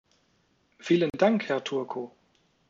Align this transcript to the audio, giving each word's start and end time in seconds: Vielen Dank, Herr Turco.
Vielen 0.79 1.11
Dank, 1.15 1.47
Herr 1.47 1.63
Turco. 1.63 2.15